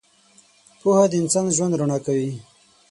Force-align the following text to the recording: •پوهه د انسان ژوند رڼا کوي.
•پوهه 0.81 1.05
د 1.11 1.13
انسان 1.21 1.45
ژوند 1.55 1.77
رڼا 1.79 1.97
کوي. 2.05 2.31